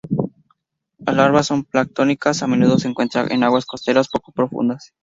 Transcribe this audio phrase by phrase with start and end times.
[0.97, 4.95] Las larvas son planctónicas, a menudo se encuentra en aguas costeras poco profundas.